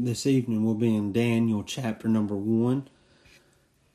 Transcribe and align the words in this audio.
this 0.00 0.26
evening 0.26 0.64
will 0.64 0.76
be 0.76 0.94
in 0.94 1.12
Daniel 1.12 1.64
chapter 1.64 2.06
number 2.06 2.36
1, 2.36 2.88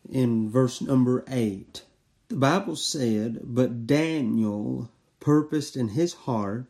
in 0.09 0.49
verse 0.49 0.81
number 0.81 1.23
8. 1.29 1.81
The 2.27 2.35
Bible 2.35 2.75
said, 2.75 3.39
But 3.41 3.87
Daniel 3.87 4.91
purposed 5.21 5.77
in 5.77 5.89
his 5.89 6.13
heart 6.13 6.65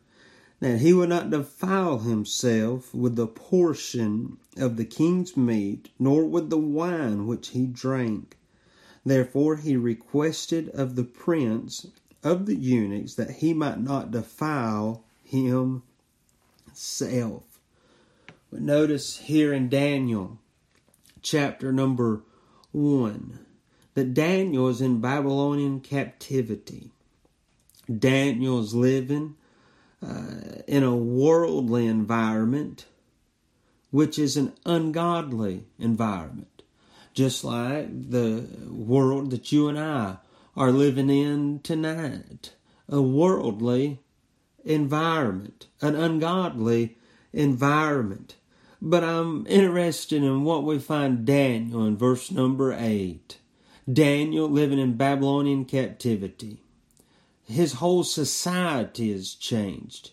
that 0.60 0.78
he 0.78 0.92
would 0.92 1.08
not 1.08 1.30
defile 1.30 1.98
himself 1.98 2.94
with 2.94 3.16
the 3.16 3.26
portion 3.26 4.38
of 4.56 4.76
the 4.76 4.84
king's 4.84 5.36
meat, 5.36 5.88
nor 5.98 6.24
with 6.24 6.48
the 6.48 6.56
wine 6.56 7.26
which 7.26 7.48
he 7.48 7.66
drank. 7.66 8.38
Therefore 9.04 9.56
he 9.56 9.76
requested 9.76 10.68
of 10.68 10.94
the 10.94 11.02
prince 11.02 11.88
of 12.22 12.46
the 12.46 12.54
eunuchs 12.54 13.16
that 13.16 13.30
he 13.32 13.52
might 13.52 13.80
not 13.80 14.12
defile 14.12 15.04
himself. 15.24 15.82
But 18.54 18.62
notice 18.62 19.16
here 19.16 19.52
in 19.52 19.68
Daniel 19.68 20.38
chapter 21.22 21.72
number 21.72 22.22
1 22.70 23.40
that 23.94 24.14
Daniel 24.14 24.68
is 24.68 24.80
in 24.80 25.00
Babylonian 25.00 25.80
captivity. 25.80 26.92
Daniel 27.92 28.60
is 28.60 28.72
living 28.72 29.34
uh, 30.00 30.62
in 30.68 30.84
a 30.84 30.94
worldly 30.94 31.88
environment, 31.88 32.86
which 33.90 34.20
is 34.20 34.36
an 34.36 34.52
ungodly 34.64 35.64
environment, 35.76 36.62
just 37.12 37.42
like 37.42 37.88
the 38.10 38.46
world 38.70 39.32
that 39.32 39.50
you 39.50 39.68
and 39.68 39.76
I 39.76 40.18
are 40.56 40.70
living 40.70 41.10
in 41.10 41.58
tonight. 41.58 42.54
A 42.88 43.02
worldly 43.02 43.98
environment, 44.64 45.66
an 45.80 45.96
ungodly 45.96 46.96
environment. 47.32 48.36
But 48.86 49.02
I'm 49.02 49.46
interested 49.46 50.22
in 50.22 50.44
what 50.44 50.62
we 50.62 50.78
find 50.78 51.24
Daniel 51.24 51.86
in 51.86 51.96
verse 51.96 52.30
number 52.30 52.76
8. 52.78 53.38
Daniel 53.90 54.46
living 54.46 54.78
in 54.78 54.98
Babylonian 54.98 55.64
captivity. 55.64 56.60
His 57.44 57.74
whole 57.74 58.04
society 58.04 59.10
has 59.10 59.34
changed. 59.36 60.10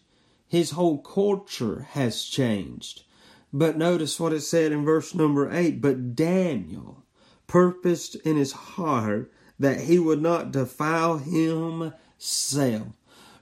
His 0.48 0.72
whole 0.72 1.00
culture 1.00 1.86
has 1.92 2.23
changed. 2.23 3.04
But 3.52 3.78
notice 3.78 4.22
what 4.22 4.31
it 4.31 4.40
said 4.40 4.72
in 4.72 4.86
verse 4.86 5.14
number 5.14 5.52
8. 5.52 5.81
But 5.81 6.16
Daniel 6.16 7.03
purposed 7.48 8.16
in 8.24 8.38
his 8.38 8.53
heart 8.53 9.34
that 9.59 9.81
he 9.81 10.00
would 10.00 10.22
not 10.22 10.53
defile 10.53 11.18
himself. 11.18 12.88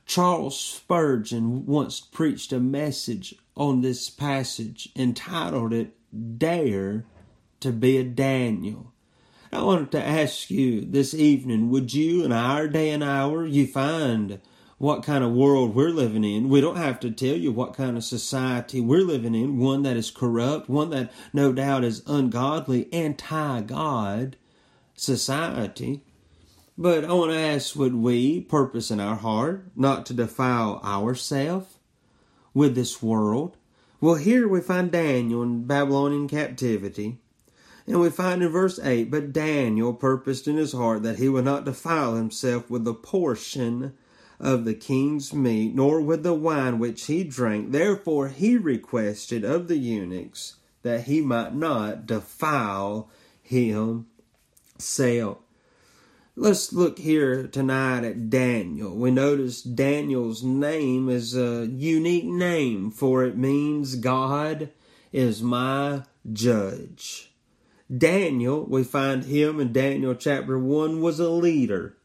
Charles 0.07 0.59
Spurgeon 0.59 1.67
once 1.67 1.99
preached 1.99 2.51
a 2.51 2.59
message 2.59 3.35
on 3.59 3.81
this 3.81 4.09
passage 4.09 4.89
entitled 4.95 5.73
it 5.73 5.93
Dare 6.37 7.05
to 7.59 7.71
be 7.71 7.97
a 7.97 8.03
Daniel. 8.03 8.93
I 9.51 9.61
wanted 9.61 9.91
to 9.91 10.03
ask 10.03 10.49
you 10.49 10.81
this 10.81 11.13
evening 11.13 11.69
would 11.69 11.93
you, 11.93 12.23
in 12.23 12.31
our 12.31 12.67
day 12.67 12.89
and 12.89 13.03
hour, 13.03 13.45
you 13.45 13.67
find 13.67 14.39
what 14.77 15.03
kind 15.03 15.25
of 15.25 15.33
world 15.33 15.75
we're 15.75 15.89
living 15.89 16.23
in? 16.23 16.47
We 16.47 16.61
don't 16.61 16.77
have 16.77 17.01
to 17.01 17.11
tell 17.11 17.35
you 17.35 17.51
what 17.51 17.73
kind 17.73 17.97
of 17.97 18.05
society 18.05 18.79
we're 18.79 19.01
living 19.01 19.35
in, 19.35 19.59
one 19.59 19.83
that 19.83 19.97
is 19.97 20.09
corrupt, 20.09 20.69
one 20.69 20.89
that 20.91 21.11
no 21.33 21.51
doubt 21.51 21.83
is 21.83 22.01
ungodly, 22.07 22.91
anti 22.93 23.61
God 23.61 24.37
society. 24.95 26.01
But 26.77 27.03
I 27.03 27.11
want 27.11 27.31
to 27.31 27.37
ask 27.37 27.75
would 27.75 27.95
we 27.95 28.39
purpose 28.39 28.89
in 28.89 29.01
our 29.01 29.17
heart 29.17 29.65
not 29.75 30.05
to 30.05 30.13
defile 30.13 30.79
ourselves 30.81 31.78
with 32.53 32.75
this 32.75 33.01
world? 33.01 33.57
Well, 34.01 34.15
here 34.15 34.47
we 34.47 34.61
find 34.61 34.91
Daniel 34.91 35.43
in 35.43 35.65
Babylonian 35.65 36.27
captivity. 36.27 37.17
And 37.85 37.99
we 37.99 38.09
find 38.09 38.43
in 38.43 38.49
verse 38.49 38.79
8, 38.79 39.09
But 39.09 39.33
Daniel 39.33 39.93
purposed 39.93 40.47
in 40.47 40.57
his 40.57 40.73
heart 40.73 41.03
that 41.03 41.17
he 41.17 41.27
would 41.27 41.45
not 41.45 41.65
defile 41.65 42.15
himself 42.15 42.69
with 42.69 42.85
the 42.85 42.93
portion 42.93 43.93
of 44.39 44.63
the 44.63 44.73
king's 44.73 45.33
meat, 45.33 45.75
nor 45.75 45.99
with 45.99 46.23
the 46.23 46.33
wine 46.33 46.79
which 46.79 47.07
he 47.07 47.23
drank. 47.23 47.71
Therefore 47.71 48.29
he 48.29 48.57
requested 48.57 49.43
of 49.43 49.67
the 49.67 49.77
eunuchs 49.77 50.55
that 50.81 51.05
he 51.05 51.19
might 51.19 51.53
not 51.53 52.05
defile 52.05 53.09
himself. 53.41 54.05
Let's 56.41 56.71
look 56.71 56.99
here 56.99 57.47
tonight 57.47 58.05
at 58.05 58.29
Daniel. 58.29 58.95
We 58.95 59.11
notice 59.11 59.61
Daniel's 59.61 60.41
name 60.41 61.09
is 61.09 61.35
a 61.35 61.65
unique 61.65 62.23
name, 62.23 62.91
for 62.91 63.25
it 63.25 63.37
means 63.37 63.97
God 63.97 64.69
is 65.11 65.43
my 65.43 66.03
judge. 66.31 67.33
Daniel, 67.93 68.63
we 68.63 68.85
find 68.85 69.25
him 69.25 69.59
in 69.59 69.73
Daniel 69.73 70.15
chapter 70.15 70.57
1, 70.57 71.01
was 71.01 71.19
a 71.19 71.29
leader, 71.29 71.97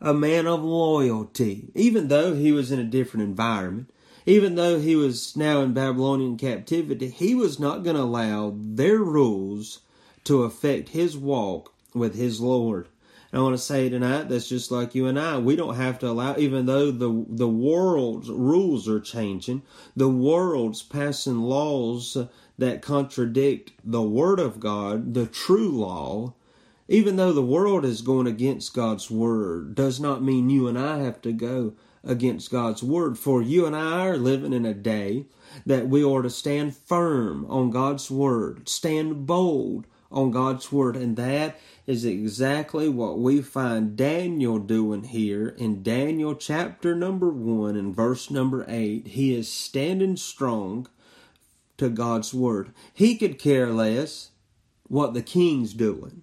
a 0.00 0.14
man 0.14 0.46
of 0.46 0.64
loyalty, 0.64 1.68
even 1.74 2.08
though 2.08 2.34
he 2.34 2.52
was 2.52 2.72
in 2.72 2.78
a 2.78 2.84
different 2.84 3.24
environment. 3.24 3.92
Even 4.24 4.54
though 4.54 4.80
he 4.80 4.96
was 4.96 5.36
now 5.36 5.60
in 5.60 5.74
Babylonian 5.74 6.38
captivity, 6.38 7.10
he 7.10 7.34
was 7.34 7.60
not 7.60 7.84
going 7.84 7.96
to 7.96 8.02
allow 8.02 8.54
their 8.56 9.00
rules 9.00 9.80
to 10.24 10.44
affect 10.44 10.88
his 10.88 11.14
walk 11.14 11.74
with 11.92 12.14
his 12.14 12.40
Lord. 12.40 12.88
I 13.32 13.40
want 13.40 13.54
to 13.54 13.58
say 13.58 13.88
tonight 13.88 14.28
that's 14.28 14.48
just 14.48 14.70
like 14.70 14.94
you 14.94 15.06
and 15.06 15.18
I. 15.18 15.38
We 15.38 15.56
don't 15.56 15.74
have 15.74 15.98
to 15.98 16.08
allow, 16.08 16.36
even 16.36 16.66
though 16.66 16.92
the 16.92 17.26
the 17.28 17.48
world's 17.48 18.30
rules 18.30 18.88
are 18.88 19.00
changing, 19.00 19.62
the 19.96 20.08
world's 20.08 20.82
passing 20.82 21.40
laws 21.40 22.16
that 22.58 22.82
contradict 22.82 23.72
the 23.84 24.02
Word 24.02 24.38
of 24.38 24.60
God, 24.60 25.14
the 25.14 25.26
true 25.26 25.70
law. 25.70 26.34
Even 26.88 27.16
though 27.16 27.32
the 27.32 27.42
world 27.42 27.84
is 27.84 28.00
going 28.00 28.28
against 28.28 28.72
God's 28.72 29.10
Word, 29.10 29.74
does 29.74 29.98
not 29.98 30.22
mean 30.22 30.48
you 30.48 30.68
and 30.68 30.78
I 30.78 30.98
have 30.98 31.20
to 31.22 31.32
go 31.32 31.74
against 32.04 32.52
God's 32.52 32.84
Word. 32.84 33.18
For 33.18 33.42
you 33.42 33.66
and 33.66 33.74
I 33.74 34.06
are 34.06 34.16
living 34.16 34.52
in 34.52 34.64
a 34.64 34.72
day 34.72 35.26
that 35.66 35.88
we 35.88 36.04
are 36.04 36.22
to 36.22 36.30
stand 36.30 36.76
firm 36.76 37.44
on 37.50 37.70
God's 37.70 38.08
Word, 38.08 38.68
stand 38.68 39.26
bold 39.26 39.88
on 40.16 40.30
God's 40.30 40.72
Word, 40.72 40.96
and 40.96 41.14
that 41.16 41.60
is 41.86 42.06
exactly 42.06 42.88
what 42.88 43.18
we 43.18 43.42
find 43.42 43.96
Daniel 43.96 44.58
doing 44.58 45.04
here 45.04 45.48
in 45.48 45.82
Daniel 45.82 46.34
chapter 46.34 46.94
number 46.96 47.28
1 47.28 47.76
and 47.76 47.94
verse 47.94 48.30
number 48.30 48.64
8. 48.66 49.08
He 49.08 49.36
is 49.36 49.52
standing 49.52 50.16
strong 50.16 50.88
to 51.76 51.90
God's 51.90 52.32
word. 52.32 52.72
He 52.94 53.16
could 53.16 53.38
care 53.38 53.70
less 53.70 54.30
what 54.88 55.12
the 55.12 55.22
king's 55.22 55.74
doing 55.74 56.22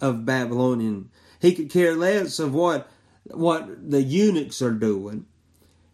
of 0.00 0.24
Babylonian. 0.24 1.10
He 1.40 1.54
could 1.54 1.70
care 1.70 1.94
less 1.94 2.38
of 2.38 2.54
what 2.54 2.90
what 3.26 3.90
the 3.90 4.02
eunuchs 4.02 4.62
are 4.62 4.72
doing. 4.72 5.26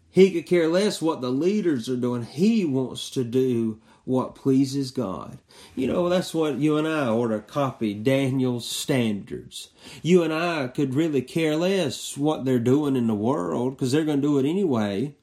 He 0.09 0.31
could 0.31 0.45
care 0.45 0.69
less 0.69 1.01
what 1.01 1.19
the 1.19 1.29
leaders 1.29 1.89
are 1.89 1.97
doing. 1.97 2.23
He 2.23 2.63
wants 2.63 3.09
to 3.09 3.25
do 3.25 3.81
what 4.05 4.35
pleases 4.35 4.91
God. 4.91 5.39
You 5.75 5.87
know, 5.87 6.07
that's 6.09 6.33
what 6.33 6.57
you 6.57 6.77
and 6.77 6.87
I 6.87 7.07
ought 7.07 7.29
to 7.29 7.39
copy 7.39 7.93
Daniel's 7.93 8.67
standards. 8.67 9.69
You 10.01 10.23
and 10.23 10.33
I 10.33 10.67
could 10.67 10.93
really 10.93 11.21
care 11.21 11.55
less 11.55 12.15
what 12.15 12.45
they're 12.45 12.59
doing 12.59 12.95
in 12.95 13.07
the 13.07 13.15
world 13.15 13.75
because 13.75 13.91
they're 13.91 14.05
going 14.05 14.21
to 14.21 14.27
do 14.27 14.37
it 14.39 14.49
anyway. 14.49 15.15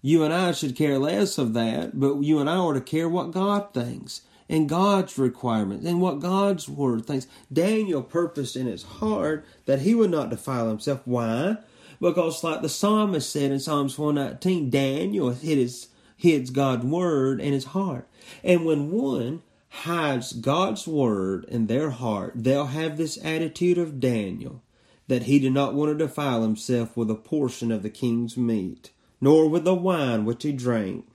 You 0.00 0.22
and 0.22 0.32
I 0.32 0.52
should 0.52 0.76
care 0.76 0.98
less 0.98 1.38
of 1.38 1.52
that, 1.54 1.98
but 1.98 2.20
you 2.20 2.38
and 2.38 2.48
I 2.48 2.56
ought 2.56 2.74
to 2.74 2.80
care 2.80 3.08
what 3.08 3.32
God 3.32 3.74
thinks 3.74 4.22
and 4.48 4.68
God's 4.68 5.18
requirements 5.18 5.84
and 5.84 6.00
what 6.00 6.20
God's 6.20 6.68
word 6.68 7.06
thinks. 7.06 7.26
Daniel 7.52 8.02
purposed 8.02 8.56
in 8.56 8.66
his 8.66 8.84
heart 8.84 9.44
that 9.66 9.80
he 9.80 9.94
would 9.94 10.10
not 10.10 10.30
defile 10.30 10.68
himself. 10.68 11.02
Why? 11.04 11.58
Because, 12.00 12.44
like 12.44 12.62
the 12.62 12.68
psalmist 12.68 13.30
said 13.30 13.50
in 13.50 13.58
Psalms 13.58 13.98
119, 13.98 14.70
Daniel 14.70 15.30
hid 15.30 15.58
his 15.58 15.88
hides 16.22 16.50
God's 16.50 16.84
word 16.84 17.40
in 17.40 17.52
his 17.52 17.66
heart. 17.66 18.08
And 18.42 18.64
when 18.64 18.90
one 18.90 19.42
hides 19.70 20.32
God's 20.32 20.86
word 20.86 21.44
in 21.46 21.66
their 21.66 21.90
heart, 21.90 22.32
they'll 22.36 22.66
have 22.66 22.96
this 22.96 23.18
attitude 23.24 23.78
of 23.78 24.00
Daniel 24.00 24.62
that 25.08 25.24
he 25.24 25.38
did 25.38 25.52
not 25.52 25.74
want 25.74 25.90
to 25.90 26.06
defile 26.06 26.42
himself 26.42 26.96
with 26.96 27.10
a 27.10 27.14
portion 27.14 27.72
of 27.72 27.82
the 27.82 27.90
king's 27.90 28.36
meat, 28.36 28.90
nor 29.20 29.48
with 29.48 29.64
the 29.64 29.74
wine 29.74 30.24
which 30.24 30.42
he 30.42 30.52
drank. 30.52 31.06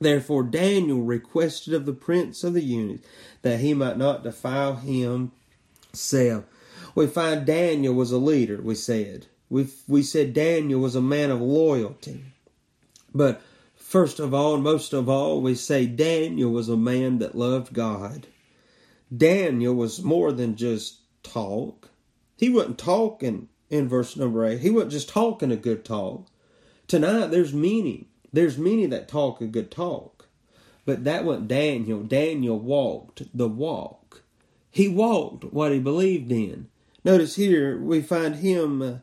Therefore 0.00 0.44
Daniel 0.44 1.02
requested 1.02 1.74
of 1.74 1.84
the 1.84 1.92
prince 1.92 2.44
of 2.44 2.54
the 2.54 2.62
eunuchs 2.62 3.06
that 3.42 3.60
he 3.60 3.74
might 3.74 3.98
not 3.98 4.22
defile 4.22 4.76
himself. 4.76 6.44
We 6.94 7.06
find 7.06 7.44
Daniel 7.44 7.94
was 7.94 8.12
a 8.12 8.18
leader, 8.18 8.60
we 8.62 8.74
said. 8.76 9.26
We, 9.50 9.68
we 9.88 10.02
said 10.02 10.34
Daniel 10.34 10.80
was 10.80 10.94
a 10.94 11.00
man 11.00 11.30
of 11.30 11.40
loyalty. 11.40 12.24
But 13.14 13.40
First 13.88 14.20
of 14.20 14.34
all, 14.34 14.58
most 14.58 14.92
of 14.92 15.08
all, 15.08 15.40
we 15.40 15.54
say 15.54 15.86
Daniel 15.86 16.50
was 16.50 16.68
a 16.68 16.76
man 16.76 17.20
that 17.20 17.34
loved 17.34 17.72
God. 17.72 18.26
Daniel 19.16 19.72
was 19.72 20.02
more 20.02 20.30
than 20.30 20.56
just 20.56 20.98
talk. 21.22 21.88
He 22.36 22.50
wasn't 22.50 22.76
talking 22.76 23.48
in 23.70 23.88
verse 23.88 24.14
number 24.14 24.44
8. 24.44 24.60
He 24.60 24.68
wasn't 24.68 24.92
just 24.92 25.08
talking 25.08 25.50
a 25.50 25.56
good 25.56 25.86
talk. 25.86 26.26
Tonight, 26.86 27.28
there's 27.28 27.54
many. 27.54 28.08
There's 28.30 28.58
many 28.58 28.84
that 28.84 29.08
talk 29.08 29.40
a 29.40 29.46
good 29.46 29.70
talk. 29.70 30.26
But 30.84 31.04
that 31.04 31.24
wasn't 31.24 31.48
Daniel. 31.48 32.02
Daniel 32.02 32.58
walked 32.58 33.22
the 33.34 33.48
walk. 33.48 34.22
He 34.70 34.86
walked 34.86 35.44
what 35.44 35.72
he 35.72 35.78
believed 35.78 36.30
in. 36.30 36.68
Notice 37.04 37.36
here 37.36 37.78
we 37.78 38.02
find 38.02 38.34
him, 38.34 38.82
uh, 38.82 38.94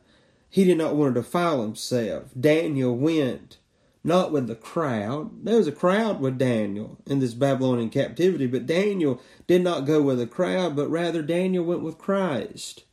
he 0.48 0.62
did 0.62 0.78
not 0.78 0.94
want 0.94 1.16
to 1.16 1.22
defile 1.22 1.62
himself. 1.62 2.30
Daniel 2.38 2.96
went 2.96 3.58
not 4.06 4.30
with 4.32 4.46
the 4.46 4.54
crowd. 4.54 5.44
There 5.44 5.56
was 5.56 5.66
a 5.66 5.72
crowd 5.72 6.20
with 6.20 6.38
Daniel 6.38 6.96
in 7.06 7.18
this 7.18 7.34
Babylonian 7.34 7.90
captivity, 7.90 8.46
but 8.46 8.66
Daniel 8.66 9.20
did 9.46 9.62
not 9.62 9.84
go 9.84 10.00
with 10.00 10.18
the 10.18 10.26
crowd, 10.26 10.76
but 10.76 10.88
rather 10.88 11.22
Daniel 11.22 11.64
went 11.64 11.82
with 11.82 11.98
Christ. 11.98 12.84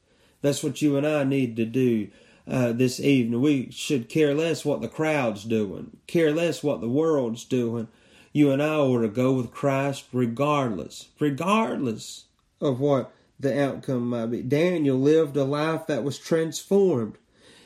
That's 0.41 0.63
what 0.63 0.81
you 0.81 0.97
and 0.97 1.05
I 1.05 1.23
need 1.23 1.55
to 1.55 1.65
do 1.65 2.09
uh, 2.47 2.73
this 2.73 2.99
evening. 2.99 3.41
We 3.41 3.71
should 3.71 4.09
care 4.09 4.33
less 4.33 4.65
what 4.65 4.81
the 4.81 4.87
crowd's 4.87 5.43
doing, 5.43 5.97
care 6.07 6.31
less 6.31 6.63
what 6.63 6.81
the 6.81 6.89
world's 6.89 7.45
doing. 7.45 7.87
You 8.33 8.51
and 8.51 8.61
I 8.61 8.75
ought 8.75 9.01
to 9.01 9.07
go 9.07 9.33
with 9.33 9.51
Christ 9.51 10.05
regardless, 10.11 11.09
regardless 11.19 12.25
of 12.59 12.79
what 12.79 13.13
the 13.39 13.63
outcome 13.63 14.09
might 14.09 14.27
be. 14.27 14.41
Daniel 14.41 14.97
lived 14.97 15.37
a 15.37 15.43
life 15.43 15.85
that 15.87 16.03
was 16.03 16.17
transformed 16.17 17.17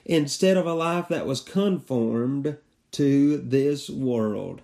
instead 0.05 0.57
of 0.57 0.65
a 0.65 0.73
life 0.73 1.07
that 1.07 1.25
was 1.25 1.39
conformed 1.41 2.57
to 2.97 3.37
this 3.37 3.91
world. 3.91 4.61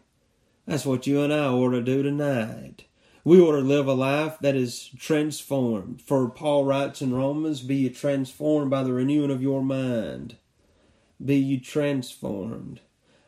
That's 0.65 0.87
what 0.87 1.05
you 1.05 1.21
and 1.21 1.31
I 1.31 1.49
ought 1.49 1.69
to 1.69 1.83
do 1.83 2.01
tonight. 2.01 2.85
We 3.23 3.39
ought 3.39 3.51
to 3.51 3.59
live 3.59 3.85
a 3.85 3.93
life 3.93 4.39
that 4.41 4.55
is 4.55 4.89
transformed. 4.97 6.01
For 6.01 6.27
Paul 6.31 6.65
writes 6.65 6.99
in 6.99 7.13
Romans, 7.13 7.61
Be 7.61 7.75
ye 7.75 7.89
transformed 7.89 8.71
by 8.71 8.81
the 8.81 8.91
renewing 8.91 9.29
of 9.29 9.43
your 9.43 9.61
mind. 9.61 10.37
Be 11.23 11.35
you 11.35 11.59
transformed. 11.59 12.81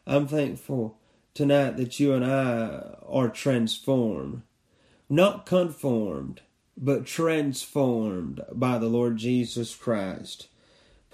I'm 0.07 0.27
thankful 0.27 0.97
tonight 1.35 1.77
that 1.77 1.99
you 1.99 2.13
and 2.13 2.25
I 2.25 2.95
are 3.07 3.29
transformed. 3.29 4.41
Not 5.07 5.45
conformed, 5.45 6.41
but 6.75 7.05
transformed 7.05 8.41
by 8.51 8.79
the 8.79 8.89
Lord 8.89 9.17
Jesus 9.17 9.75
Christ. 9.75 10.47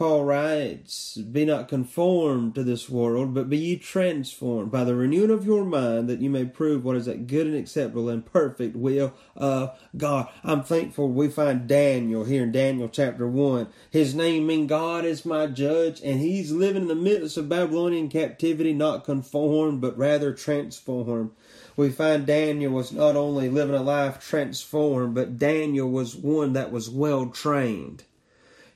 Paul 0.02 0.24
writes, 0.24 1.16
Be 1.18 1.46
not 1.46 1.68
conformed 1.68 2.56
to 2.56 2.64
this 2.64 2.90
world, 2.90 3.36
but 3.36 3.52
be 3.52 3.58
ye 3.60 3.78
transformed 3.78 4.72
by 4.72 4.84
the 4.84 4.96
renewing 4.96 5.30
of 5.30 5.46
your 5.46 5.64
mind, 5.64 6.10
that 6.10 6.22
you 6.22 6.28
may 6.32 6.44
prove 6.44 6.84
what 6.84 6.96
is 6.96 7.06
that 7.06 7.28
good 7.28 7.46
and 7.46 7.56
acceptable 7.56 8.10
and 8.10 8.26
perfect 8.26 8.76
will 8.76 9.14
of 9.36 9.80
God. 9.96 10.28
I'm 10.44 10.64
thankful 10.64 11.10
we 11.10 11.28
find 11.28 11.68
Daniel 11.68 12.24
here 12.24 12.42
in 12.42 12.52
Daniel 12.52 12.90
chapter 12.90 13.28
1. 13.28 13.68
His 13.92 14.16
name 14.16 14.48
means 14.48 14.70
God 14.70 15.06
is 15.06 15.24
my 15.24 15.46
judge, 15.46 16.02
and 16.02 16.20
he's 16.20 16.52
living 16.52 16.82
in 16.82 16.88
the 16.88 16.96
midst 16.96 17.38
of 17.38 17.48
Babylonian 17.48 18.10
captivity, 18.10 18.74
not 18.74 19.04
conformed, 19.04 19.82
but 19.82 19.96
rather 19.96 20.34
transformed. 20.34 21.30
We 21.78 21.92
find 21.92 22.26
Daniel 22.26 22.74
was 22.74 22.92
not 22.92 23.16
only 23.16 23.50
living 23.50 23.76
a 23.76 23.84
life 23.84 24.20
transformed, 24.20 25.14
but 25.14 25.38
Daniel 25.38 25.92
was 25.92 26.16
one 26.16 26.54
that 26.54 26.72
was 26.72 26.90
well 26.90 27.28
trained. 27.28 28.06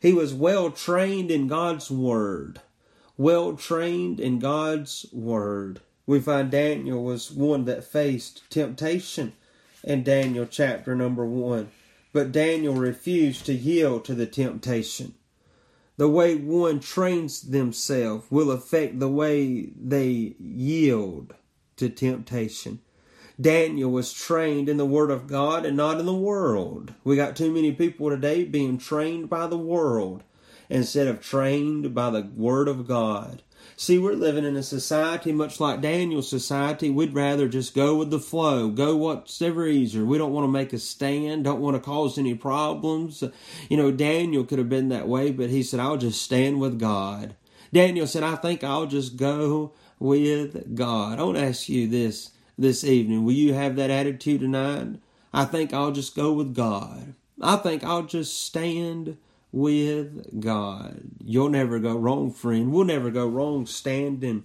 He 0.05 0.13
was 0.13 0.35
well 0.35 0.69
trained 0.69 1.31
in 1.31 1.47
God's 1.47 1.89
Word. 1.89 2.61
Well 3.17 3.57
trained 3.57 4.19
in 4.19 4.37
God's 4.37 5.07
Word. 5.11 5.81
We 6.05 6.19
find 6.19 6.51
Daniel 6.51 7.03
was 7.03 7.31
one 7.31 7.65
that 7.65 7.83
faced 7.83 8.47
temptation 8.51 9.33
in 9.83 10.03
Daniel 10.03 10.45
chapter 10.45 10.95
number 10.95 11.25
1. 11.25 11.71
But 12.13 12.31
Daniel 12.31 12.75
refused 12.75 13.47
to 13.47 13.53
yield 13.55 14.05
to 14.05 14.13
the 14.13 14.27
temptation. 14.27 15.15
The 15.97 16.07
way 16.07 16.35
one 16.35 16.81
trains 16.81 17.41
themselves 17.41 18.27
will 18.29 18.51
affect 18.51 18.99
the 18.99 19.09
way 19.09 19.71
they 19.75 20.35
yield 20.37 21.33
to 21.77 21.89
temptation. 21.89 22.79
Daniel 23.39 23.91
was 23.91 24.13
trained 24.13 24.69
in 24.69 24.77
the 24.77 24.85
Word 24.85 25.11
of 25.11 25.27
God 25.27 25.65
and 25.65 25.75
not 25.75 25.99
in 25.99 26.05
the 26.05 26.15
world. 26.15 26.93
We 27.03 27.15
got 27.15 27.35
too 27.35 27.51
many 27.51 27.73
people 27.73 28.09
today 28.09 28.45
being 28.45 28.77
trained 28.77 29.29
by 29.29 29.47
the 29.47 29.57
world 29.57 30.23
instead 30.69 31.07
of 31.07 31.21
trained 31.21 31.93
by 31.93 32.09
the 32.11 32.29
Word 32.35 32.67
of 32.67 32.87
God. 32.87 33.41
See, 33.75 33.97
we're 33.97 34.13
living 34.13 34.45
in 34.45 34.55
a 34.55 34.63
society 34.63 35.33
much 35.33 35.59
like 35.59 35.81
Daniel's 35.81 36.29
society. 36.29 36.89
We'd 36.89 37.13
rather 37.13 37.49
just 37.49 37.75
go 37.75 37.95
with 37.95 38.09
the 38.09 38.19
flow, 38.19 38.69
go 38.69 38.95
what's 38.95 39.41
ever 39.41 39.67
easier. 39.67 40.05
We 40.05 40.17
don't 40.17 40.31
want 40.31 40.45
to 40.45 40.51
make 40.51 40.71
a 40.71 40.77
stand, 40.77 41.43
don't 41.43 41.59
want 41.59 41.75
to 41.75 41.81
cause 41.81 42.17
any 42.17 42.35
problems. 42.35 43.21
You 43.69 43.75
know, 43.75 43.91
Daniel 43.91 44.45
could 44.45 44.59
have 44.59 44.69
been 44.69 44.89
that 44.89 45.09
way, 45.09 45.31
but 45.31 45.49
he 45.49 45.61
said, 45.61 45.81
I'll 45.81 45.97
just 45.97 46.21
stand 46.21 46.61
with 46.61 46.79
God. 46.79 47.35
Daniel 47.73 48.07
said, 48.07 48.23
I 48.23 48.35
think 48.35 48.63
I'll 48.63 48.85
just 48.85 49.17
go 49.17 49.73
with 49.99 50.73
God. 50.75 51.19
I 51.19 51.23
want 51.23 51.37
to 51.37 51.43
ask 51.43 51.67
you 51.67 51.89
this 51.89 52.31
this 52.57 52.83
evening. 52.83 53.23
Will 53.23 53.33
you 53.33 53.53
have 53.53 53.75
that 53.75 53.89
attitude 53.89 54.41
tonight? 54.41 54.99
I 55.33 55.45
think 55.45 55.73
I'll 55.73 55.91
just 55.91 56.15
go 56.15 56.33
with 56.33 56.55
God. 56.55 57.13
I 57.41 57.57
think 57.57 57.83
I'll 57.83 58.03
just 58.03 58.41
stand 58.41 59.17
with 59.51 60.39
God. 60.41 61.01
You'll 61.23 61.49
never 61.49 61.79
go 61.79 61.95
wrong, 61.95 62.31
friend. 62.31 62.71
We'll 62.71 62.85
never 62.85 63.11
go 63.11 63.27
wrong 63.27 63.65
standing 63.65 64.43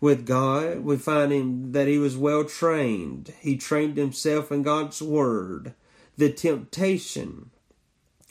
with 0.00 0.26
God. 0.26 0.80
We 0.80 0.96
find 0.96 1.32
him 1.32 1.72
that 1.72 1.88
he 1.88 1.98
was 1.98 2.16
well 2.16 2.44
trained. 2.44 3.34
He 3.40 3.56
trained 3.56 3.96
himself 3.96 4.50
in 4.50 4.62
God's 4.62 5.02
word. 5.02 5.74
The 6.16 6.32
temptation. 6.32 7.50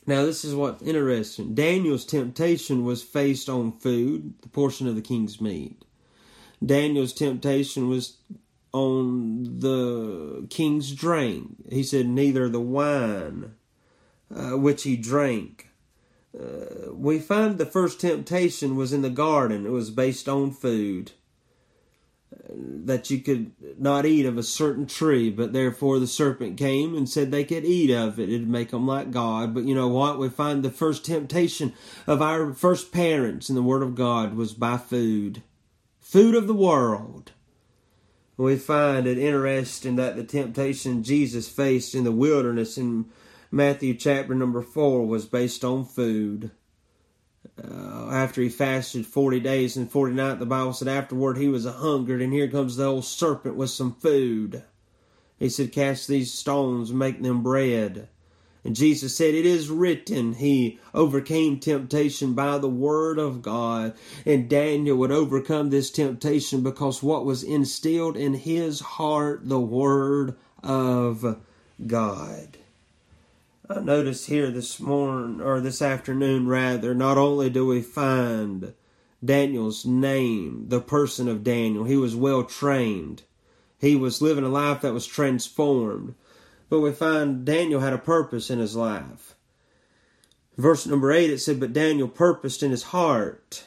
Now, 0.06 0.26
this 0.26 0.44
is 0.44 0.56
what's 0.56 0.82
interesting. 0.82 1.54
Daniel's 1.54 2.06
temptation 2.06 2.84
was 2.84 3.04
faced 3.04 3.48
on 3.48 3.72
food, 3.72 4.34
the 4.42 4.50
portion 4.50 4.88
of 4.88 4.96
the 4.96 5.02
king's 5.02 5.40
meat. 5.40 5.84
Daniel's 6.66 7.14
temptation 7.14 7.88
was 7.88 8.18
on 8.72 9.60
the 9.60 10.48
king's 10.50 10.94
drink. 10.94 11.56
He 11.70 11.84
said, 11.84 12.08
Neither 12.08 12.50
the 12.50 12.62
wine 12.62 13.56
uh, 14.34 14.58
which 14.58 14.84
he 14.84 14.96
drank. 14.96 15.70
Uh, 16.38 16.94
we 16.94 17.20
find 17.20 17.58
the 17.58 17.66
first 17.66 18.00
temptation 18.00 18.76
was 18.76 18.94
in 18.94 19.02
the 19.02 19.10
garden. 19.10 19.66
It 19.66 19.72
was 19.72 19.90
based 19.90 20.30
on 20.30 20.52
food. 20.52 21.14
Uh, 22.32 22.54
that 22.86 23.10
you 23.10 23.20
could 23.20 23.52
not 23.80 24.06
eat 24.06 24.26
of 24.26 24.38
a 24.38 24.44
certain 24.44 24.86
tree, 24.86 25.32
but 25.32 25.52
therefore 25.52 25.98
the 25.98 26.06
serpent 26.06 26.58
came 26.58 26.96
and 26.96 27.10
said 27.10 27.32
they 27.32 27.44
could 27.44 27.66
eat 27.66 27.90
of 27.90 28.20
it. 28.20 28.30
It'd 28.30 28.48
make 28.48 28.70
them 28.70 28.86
like 28.86 29.10
God. 29.10 29.56
But 29.56 29.64
you 29.64 29.74
know 29.74 29.88
what? 29.88 30.20
We 30.20 30.30
find 30.30 30.62
the 30.62 30.70
first 30.70 31.04
temptation 31.04 31.74
of 32.06 32.22
our 32.22 32.54
first 32.54 32.92
parents 32.92 33.50
in 33.50 33.56
the 33.56 33.64
Word 33.64 33.82
of 33.82 33.96
God 33.96 34.36
was 34.36 34.54
by 34.54 34.78
food. 34.78 35.42
Food 36.00 36.36
of 36.36 36.46
the 36.46 36.54
world 36.54 37.32
we 38.40 38.56
find 38.56 39.06
it 39.06 39.18
interesting 39.18 39.98
that 39.98 40.16
the 40.16 40.24
temptation 40.24 41.04
Jesus 41.04 41.50
faced 41.50 41.94
in 41.94 42.06
the 42.06 42.12
wilderness 42.12 42.78
in 42.78 43.06
Matthew 43.52 43.94
chapter 43.96 44.34
number 44.34 44.62
4 44.62 45.06
was 45.06 45.26
based 45.26 45.66
on 45.66 45.84
food. 45.84 46.52
Uh, 47.62 48.10
after 48.10 48.42
he 48.42 48.48
fasted 48.48 49.06
40 49.06 49.42
days 49.42 49.76
and 49.76 49.92
40 49.92 50.14
nights, 50.14 50.40
the 50.40 50.46
Bible 50.46 50.72
said 50.72 50.88
afterward 50.88 51.38
he 51.38 51.50
was 51.50 51.66
a 51.66 51.74
hungered, 51.74 52.22
and 52.22 52.32
here 52.32 52.48
comes 52.48 52.78
the 52.78 52.86
old 52.86 53.04
serpent 53.04 53.58
with 53.58 53.72
some 53.72 53.94
food. 53.96 54.64
He 55.38 55.50
said, 55.50 55.74
Cast 55.74 56.08
these 56.08 56.34
stones, 56.34 56.94
make 56.94 57.22
them 57.22 57.44
bread. 57.44 58.08
And 58.64 58.76
Jesus 58.76 59.16
said, 59.16 59.34
It 59.34 59.46
is 59.46 59.70
written, 59.70 60.34
He 60.34 60.80
overcame 60.94 61.60
temptation 61.60 62.34
by 62.34 62.58
the 62.58 62.70
Word 62.70 63.18
of 63.18 63.42
God. 63.42 63.94
And 64.26 64.50
Daniel 64.50 64.98
would 64.98 65.12
overcome 65.12 65.70
this 65.70 65.90
temptation 65.90 66.62
because 66.62 67.02
what 67.02 67.26
was 67.26 67.44
instilled 67.44 68.18
in 68.18 68.34
his 68.34 68.82
heart, 68.82 69.48
the 69.48 69.62
Word 69.62 70.36
of 70.62 71.38
God. 71.88 72.58
I 73.70 73.80
notice 73.80 74.26
here 74.26 74.50
this 74.50 74.80
morning, 74.80 75.42
or 75.42 75.62
this 75.62 75.82
afternoon 75.82 76.48
rather, 76.48 76.96
not 76.96 77.18
only 77.18 77.50
do 77.50 77.68
we 77.68 77.82
find 77.82 78.74
Daniel's 79.24 79.86
name, 79.86 80.66
the 80.70 80.82
person 80.82 81.28
of 81.28 81.44
Daniel, 81.44 81.84
he 81.84 81.96
was 81.96 82.16
well 82.16 82.44
trained. 82.44 83.24
He 83.80 83.96
was 83.96 84.22
living 84.22 84.44
a 84.44 84.50
life 84.50 84.82
that 84.82 84.94
was 84.94 85.06
transformed. 85.06 86.16
But 86.70 86.82
we 86.82 86.92
find 86.92 87.46
Daniel 87.46 87.82
had 87.82 87.94
a 87.94 87.98
purpose 87.98 88.50
in 88.50 88.60
his 88.60 88.76
life. 88.76 89.36
Verse 90.58 90.86
number 90.86 91.12
8 91.12 91.30
it 91.30 91.40
said, 91.40 91.60
But 91.60 91.74
Daniel 91.74 92.08
purposed 92.08 92.62
in 92.62 92.72
his 92.72 92.84
heart. 92.84 93.66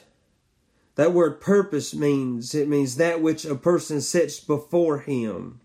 That 0.95 1.13
word 1.13 1.41
purpose 1.41 1.93
means 1.93 2.53
it 2.53 2.69
means 2.69 2.97
that 2.97 3.21
which 3.21 3.45
a 3.45 3.55
person 3.55 3.99
sets 3.99 4.39
before 4.39 4.99
him 4.99 5.59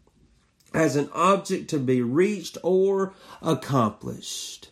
as 0.72 0.96
an 0.96 1.10
object 1.12 1.68
to 1.70 1.78
be 1.78 2.00
reached 2.00 2.56
or 2.62 3.12
accomplished. 3.42 4.70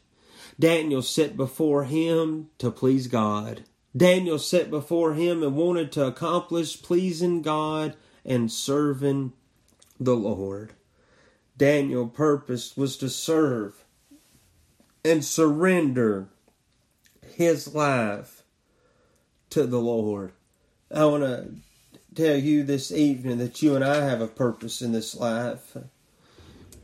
Daniel 0.58 1.02
set 1.02 1.36
before 1.36 1.84
him 1.84 2.48
to 2.58 2.70
please 2.70 3.06
God. 3.06 3.64
Daniel 3.94 4.38
set 4.38 4.70
before 4.70 5.14
him 5.14 5.42
and 5.42 5.56
wanted 5.56 5.92
to 5.92 6.06
accomplish 6.06 6.82
pleasing 6.82 7.42
God 7.42 7.94
and 8.24 8.50
serving 8.50 9.32
the 10.00 10.16
Lord. 10.16 10.72
Daniel 11.56 12.06
purpose 12.06 12.76
was 12.76 12.96
to 12.98 13.08
serve 13.08 13.84
and 15.04 15.24
surrender 15.24 16.28
his 17.34 17.74
life 17.74 18.42
to 19.50 19.66
the 19.66 19.80
Lord. 19.80 20.32
I 20.92 21.04
want 21.06 21.22
to 21.22 21.54
tell 22.14 22.36
you 22.36 22.62
this 22.62 22.92
evening 22.92 23.38
that 23.38 23.62
you 23.62 23.74
and 23.74 23.84
I 23.84 24.04
have 24.04 24.20
a 24.20 24.26
purpose 24.26 24.82
in 24.82 24.92
this 24.92 25.14
life. 25.14 25.76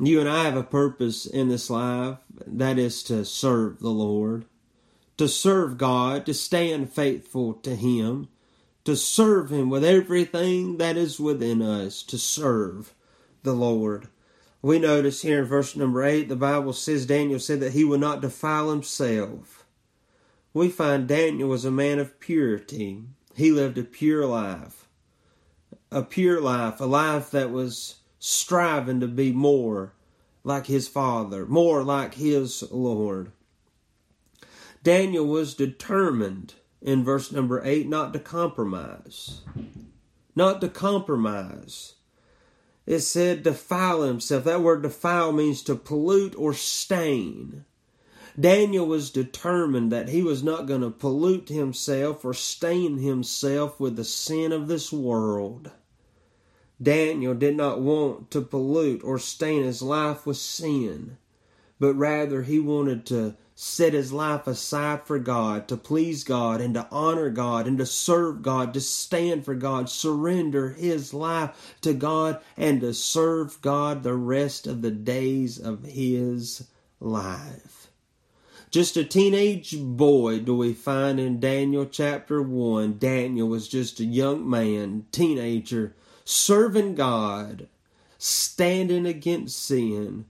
You 0.00 0.20
and 0.20 0.28
I 0.28 0.44
have 0.44 0.56
a 0.56 0.62
purpose 0.62 1.26
in 1.26 1.48
this 1.48 1.68
life 1.68 2.18
that 2.46 2.78
is 2.78 3.02
to 3.04 3.24
serve 3.24 3.80
the 3.80 3.90
Lord, 3.90 4.46
to 5.16 5.28
serve 5.28 5.78
God, 5.78 6.26
to 6.26 6.34
stand 6.34 6.92
faithful 6.92 7.54
to 7.54 7.76
Him, 7.76 8.28
to 8.84 8.96
serve 8.96 9.50
Him 9.50 9.70
with 9.70 9.84
everything 9.84 10.78
that 10.78 10.96
is 10.96 11.20
within 11.20 11.62
us, 11.62 12.02
to 12.04 12.18
serve 12.18 12.94
the 13.42 13.52
Lord. 13.52 14.08
We 14.62 14.78
notice 14.78 15.22
here 15.22 15.40
in 15.40 15.44
verse 15.46 15.74
number 15.74 16.04
8, 16.04 16.28
the 16.28 16.36
Bible 16.36 16.72
says 16.72 17.04
Daniel 17.04 17.40
said 17.40 17.58
that 17.60 17.72
he 17.72 17.82
would 17.82 17.98
not 17.98 18.20
defile 18.20 18.70
himself. 18.70 19.66
We 20.54 20.68
find 20.68 21.08
Daniel 21.08 21.48
was 21.48 21.64
a 21.64 21.70
man 21.72 21.98
of 21.98 22.20
purity. 22.20 23.02
He 23.34 23.50
lived 23.50 23.76
a 23.76 23.82
pure 23.82 24.24
life. 24.24 24.86
A 25.90 26.04
pure 26.04 26.40
life, 26.40 26.80
a 26.80 26.84
life 26.84 27.30
that 27.32 27.50
was 27.50 27.96
striving 28.20 29.00
to 29.00 29.08
be 29.08 29.32
more 29.32 29.94
like 30.44 30.66
his 30.66 30.86
Father, 30.86 31.44
more 31.44 31.82
like 31.82 32.14
his 32.14 32.62
Lord. 32.70 33.32
Daniel 34.84 35.26
was 35.26 35.54
determined 35.54 36.54
in 36.80 37.04
verse 37.04 37.32
number 37.32 37.60
8 37.64 37.88
not 37.88 38.12
to 38.12 38.20
compromise. 38.20 39.40
Not 40.36 40.60
to 40.60 40.68
compromise. 40.68 41.94
It 42.86 43.00
said 43.00 43.42
defile 43.42 44.02
himself. 44.02 44.44
That 44.44 44.62
word 44.62 44.82
defile 44.82 45.32
means 45.32 45.62
to 45.62 45.76
pollute 45.76 46.34
or 46.36 46.52
stain. 46.52 47.64
Daniel 48.38 48.86
was 48.86 49.10
determined 49.10 49.92
that 49.92 50.08
he 50.08 50.22
was 50.22 50.42
not 50.42 50.66
going 50.66 50.80
to 50.80 50.90
pollute 50.90 51.48
himself 51.48 52.24
or 52.24 52.34
stain 52.34 52.98
himself 52.98 53.78
with 53.78 53.96
the 53.96 54.04
sin 54.04 54.52
of 54.52 54.68
this 54.68 54.90
world. 54.90 55.70
Daniel 56.82 57.34
did 57.34 57.56
not 57.56 57.80
want 57.80 58.30
to 58.30 58.40
pollute 58.40 59.04
or 59.04 59.18
stain 59.18 59.62
his 59.62 59.82
life 59.82 60.26
with 60.26 60.38
sin, 60.38 61.18
but 61.78 61.94
rather 61.94 62.42
he 62.42 62.58
wanted 62.58 63.06
to 63.06 63.36
set 63.54 63.92
his 63.92 64.12
life 64.12 64.46
aside 64.46 65.04
for 65.04 65.18
God, 65.18 65.68
to 65.68 65.76
please 65.76 66.24
God 66.24 66.60
and 66.60 66.74
to 66.74 66.88
honor 66.90 67.30
God 67.30 67.66
and 67.66 67.78
to 67.78 67.86
serve 67.86 68.42
God, 68.42 68.72
to 68.74 68.80
stand 68.80 69.44
for 69.44 69.54
God, 69.54 69.88
surrender 69.88 70.70
his 70.70 71.12
life 71.12 71.74
to 71.82 71.92
God 71.92 72.40
and 72.56 72.80
to 72.80 72.94
serve 72.94 73.60
God 73.60 74.02
the 74.02 74.14
rest 74.14 74.66
of 74.66 74.82
the 74.82 74.90
days 74.90 75.58
of 75.58 75.84
his 75.84 76.66
life. 77.00 77.88
Just 78.70 78.96
a 78.96 79.04
teenage 79.04 79.76
boy 79.78 80.38
do 80.38 80.56
we 80.56 80.72
find 80.72 81.20
in 81.20 81.38
Daniel 81.40 81.84
chapter 81.84 82.40
1. 82.40 82.96
Daniel 82.96 83.46
was 83.46 83.68
just 83.68 84.00
a 84.00 84.04
young 84.04 84.48
man, 84.48 85.04
teenager, 85.12 85.94
serving 86.24 86.94
God, 86.94 87.68
standing 88.16 89.04
against 89.04 89.62
sin, 89.62 90.24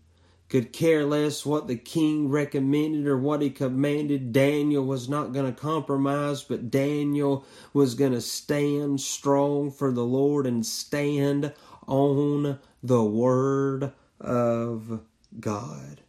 could 0.52 0.70
care 0.70 1.06
less 1.06 1.46
what 1.46 1.66
the 1.66 1.74
king 1.74 2.28
recommended 2.28 3.06
or 3.06 3.16
what 3.16 3.40
he 3.40 3.48
commanded. 3.48 4.34
Daniel 4.34 4.84
was 4.84 5.08
not 5.08 5.32
going 5.32 5.46
to 5.46 5.58
compromise, 5.58 6.42
but 6.42 6.70
Daniel 6.70 7.46
was 7.72 7.94
going 7.94 8.12
to 8.12 8.20
stand 8.20 9.00
strong 9.00 9.70
for 9.70 9.90
the 9.90 10.04
Lord 10.04 10.46
and 10.46 10.66
stand 10.66 11.54
on 11.86 12.58
the 12.82 13.02
word 13.02 13.92
of 14.20 15.00
God. 15.40 16.02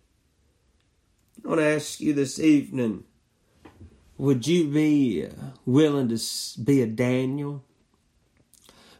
I 1.45 1.47
want 1.47 1.62
to 1.62 1.65
ask 1.65 2.01
you 2.01 2.12
this 2.12 2.38
evening 2.38 3.05
would 4.17 4.45
you 4.45 4.67
be 4.67 5.25
willing 5.65 6.09
to 6.09 6.21
be 6.62 6.81
a 6.81 6.85
Daniel? 6.85 7.63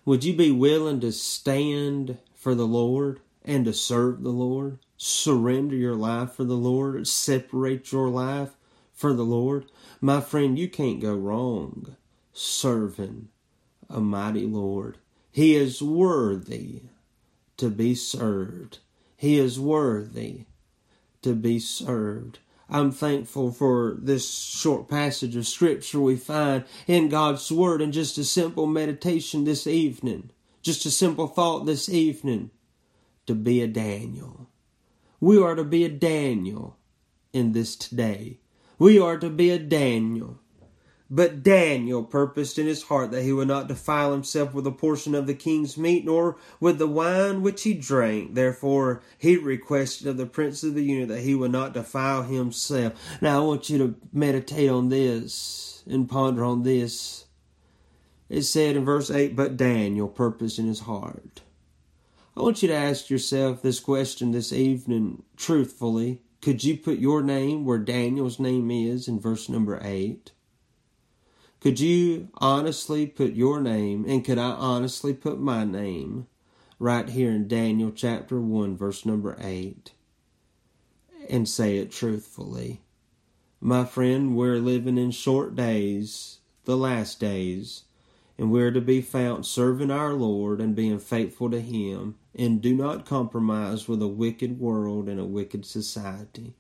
Would 0.06 0.24
you 0.24 0.38
be 0.38 0.52
willing 0.52 1.02
to 1.02 1.12
stand 1.12 2.18
for 2.34 2.56
the 2.56 2.66
Lord 2.66 3.20
and 3.44 3.66
to 3.66 3.74
serve 3.74 4.24
the 4.24 4.30
Lord? 4.30 4.80
Surrender 5.06 5.76
your 5.76 5.96
life 5.96 6.32
for 6.32 6.46
the 6.46 6.56
Lord, 6.56 7.06
separate 7.10 7.92
your 7.92 8.08
life 8.08 8.52
for 8.94 9.12
the 9.12 9.26
Lord. 9.26 9.66
My 10.00 10.22
friend, 10.22 10.58
you 10.58 10.70
can't 10.70 11.02
go 11.02 11.14
wrong 11.14 11.98
serving 12.32 13.28
a 13.90 14.00
mighty 14.00 14.46
Lord. 14.46 15.00
He 15.30 15.56
is 15.56 15.82
worthy 15.82 16.84
to 17.58 17.70
be 17.70 17.96
served. 17.96 18.80
He 19.18 19.38
is 19.38 19.60
worthy 19.60 20.46
to 21.22 21.36
be 21.36 21.60
served. 21.60 22.40
I'm 22.70 22.90
thankful 22.90 23.52
for 23.52 23.98
this 24.00 24.34
short 24.34 24.88
passage 24.88 25.36
of 25.36 25.46
scripture 25.46 26.00
we 26.00 26.16
find 26.16 26.64
in 26.88 27.10
God's 27.10 27.52
Word 27.52 27.82
and 27.82 27.92
just 27.92 28.18
a 28.18 28.24
simple 28.24 28.68
meditation 28.68 29.44
this 29.44 29.68
evening, 29.68 30.30
just 30.62 30.86
a 30.86 30.92
simple 30.92 31.28
thought 31.28 31.66
this 31.66 31.90
evening 31.90 32.52
to 33.26 33.36
be 33.36 33.62
a 33.62 33.68
Daniel. 33.68 34.48
We 35.24 35.42
are 35.42 35.56
to 35.56 35.64
be 35.64 35.86
a 35.86 35.90
Daniel 35.90 36.76
in 37.32 37.54
this 37.54 37.76
today. 37.78 38.40
We 38.78 39.00
are 39.00 39.18
to 39.18 39.30
be 39.30 39.52
a 39.52 39.58
Daniel 39.58 40.40
but 41.10 41.44
Daniel 41.44 42.04
purposed 42.04 42.58
in 42.58 42.66
his 42.66 42.84
heart 42.84 43.12
that 43.12 43.22
he 43.22 43.32
would 43.32 43.48
not 43.48 43.68
defile 43.68 44.14
himself 44.14 44.52
with 44.52 44.66
a 44.66 44.72
portion 44.72 45.14
of 45.14 45.28
the 45.28 45.36
king's 45.36 45.78
meat, 45.78 46.06
nor 46.06 46.38
with 46.60 46.80
the 46.80 46.88
wine 46.88 47.44
which 47.44 47.62
he 47.62 47.76
drank. 47.76 48.34
Therefore, 48.34 49.04
he 49.20 49.38
requested 49.38 50.08
of 50.08 50.18
the 50.18 50.26
prince 50.26 50.64
of 50.64 50.74
the 50.74 50.84
eunuch 50.84 51.10
that 51.10 51.22
he 51.22 51.36
would 51.36 51.52
not 51.52 51.76
defile 51.76 52.24
himself. 52.24 52.94
Now, 53.22 53.44
I 53.44 53.46
want 53.46 53.70
you 53.70 53.78
to 53.78 53.96
meditate 54.12 54.72
on 54.72 54.90
this 54.90 55.84
and 55.86 56.10
ponder 56.10 56.44
on 56.44 56.64
this. 56.64 57.26
It 58.28 58.42
said 58.42 58.76
in 58.76 58.84
verse 58.84 59.12
8, 59.12 59.36
But 59.36 59.56
Daniel 59.56 60.08
purposed 60.08 60.58
in 60.58 60.66
his 60.66 60.80
heart. 60.80 61.44
I 62.36 62.42
want 62.42 62.64
you 62.64 62.68
to 62.70 62.74
ask 62.74 63.12
yourself 63.12 63.62
this 63.62 63.80
question 63.80 64.32
this 64.32 64.52
evening 64.52 65.22
truthfully. 65.38 66.24
Could 66.42 66.64
you 66.64 66.76
put 66.76 66.98
your 66.98 67.22
name 67.22 67.64
where 67.64 67.78
Daniel's 67.78 68.40
name 68.40 68.72
is 68.72 69.08
in 69.08 69.20
verse 69.20 69.48
number 69.48 69.80
8? 69.84 70.32
Could 71.60 71.80
you 71.80 72.30
honestly 72.40 73.06
put 73.06 73.34
your 73.34 73.62
name, 73.62 74.04
and 74.08 74.26
could 74.26 74.40
I 74.40 74.50
honestly 74.50 75.14
put 75.14 75.40
my 75.40 75.64
name 75.64 76.26
right 76.80 77.08
here 77.08 77.30
in 77.30 77.48
Daniel 77.48 77.92
chapter 77.92 78.42
1, 78.42 78.76
verse 78.76 79.06
number 79.06 79.38
8, 79.40 79.92
and 81.30 81.48
say 81.48 81.78
it 81.78 81.92
truthfully? 81.92 82.82
My 83.62 83.86
friend, 83.86 84.36
we're 84.36 84.58
living 84.58 84.98
in 84.98 85.12
short 85.12 85.56
days, 85.56 86.40
the 86.66 86.76
last 86.76 87.20
days, 87.20 87.84
and 88.40 88.52
we're 88.52 88.72
to 88.72 88.82
be 88.82 89.02
found 89.02 89.46
serving 89.46 89.92
our 89.92 90.14
Lord 90.14 90.60
and 90.60 90.76
being 90.76 91.00
faithful 91.00 91.52
to 91.52 91.62
Him, 91.62 92.16
and 92.36 92.62
do 92.62 92.76
not 92.76 93.06
compromise 93.06 93.88
with 93.88 94.02
a 94.02 94.08
wicked 94.08 94.60
world 94.60 95.10
and 95.10 95.20
a 95.20 95.26
wicked 95.26 95.66
society. 95.66 96.54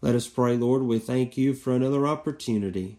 Let 0.00 0.14
us 0.14 0.28
pray, 0.28 0.56
Lord. 0.56 0.82
We 0.82 0.98
thank 0.98 1.36
you 1.36 1.54
for 1.54 1.74
another 1.74 2.06
opportunity 2.06 2.98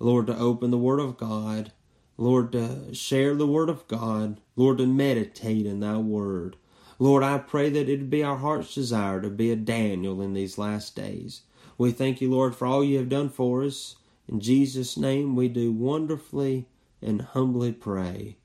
Lord, 0.00 0.26
to 0.28 0.36
open 0.36 0.70
the 0.70 0.78
Word 0.78 0.98
of 0.98 1.18
God, 1.18 1.72
Lord, 2.16 2.52
to 2.52 2.94
share 2.94 3.34
the 3.34 3.46
Word 3.46 3.68
of 3.68 3.86
God, 3.86 4.40
Lord, 4.56 4.78
to 4.78 4.86
meditate 4.86 5.66
in 5.66 5.80
Thy 5.80 5.98
Word. 5.98 6.56
Lord, 6.98 7.22
I 7.22 7.38
pray 7.38 7.68
that 7.70 7.88
it 7.88 8.10
be 8.10 8.22
our 8.22 8.38
heart's 8.38 8.74
desire 8.74 9.20
to 9.20 9.30
be 9.30 9.50
a 9.50 9.56
Daniel 9.56 10.20
in 10.22 10.32
these 10.32 10.58
last 10.58 10.96
days. 10.96 11.42
We 11.78 11.92
thank 11.92 12.20
you, 12.20 12.30
Lord, 12.30 12.56
for 12.56 12.66
all 12.66 12.82
you 12.82 12.98
have 12.98 13.08
done 13.08 13.28
for 13.28 13.62
us. 13.62 13.96
In 14.28 14.40
Jesus' 14.40 14.96
name 14.96 15.36
we 15.36 15.48
do 15.48 15.70
wonderfully 15.72 16.66
and 17.02 17.22
humbly 17.22 17.72
pray. 17.72 18.36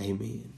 Amen. 0.00 0.57